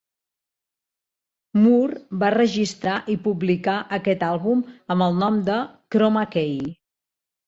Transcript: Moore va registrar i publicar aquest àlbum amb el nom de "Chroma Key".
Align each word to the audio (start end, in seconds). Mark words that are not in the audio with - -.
Moore 1.65 1.99
va 2.23 2.31
registrar 2.35 2.93
i 3.15 3.17
publicar 3.27 3.75
aquest 3.97 4.25
àlbum 4.29 4.63
amb 4.95 5.05
el 5.09 5.21
nom 5.25 5.37
de 5.51 5.59
"Chroma 5.97 6.25
Key". 6.37 6.73